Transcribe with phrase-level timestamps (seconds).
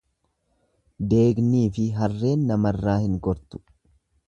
[1.11, 3.63] Deegniifi harreen namarraa hin gortu.